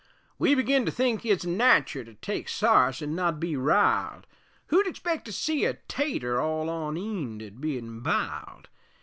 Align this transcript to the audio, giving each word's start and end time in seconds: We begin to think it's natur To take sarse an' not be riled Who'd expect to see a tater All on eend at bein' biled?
We 0.39 0.55
begin 0.55 0.83
to 0.87 0.91
think 0.91 1.27
it's 1.27 1.45
natur 1.45 2.03
To 2.05 2.15
take 2.15 2.49
sarse 2.49 3.03
an' 3.03 3.13
not 3.13 3.39
be 3.39 3.55
riled 3.55 4.25
Who'd 4.69 4.87
expect 4.87 5.25
to 5.25 5.31
see 5.31 5.63
a 5.65 5.75
tater 5.87 6.41
All 6.41 6.71
on 6.71 6.97
eend 6.97 7.43
at 7.43 7.61
bein' 7.61 7.99
biled? 7.99 8.67